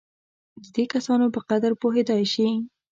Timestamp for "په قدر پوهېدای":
1.35-2.23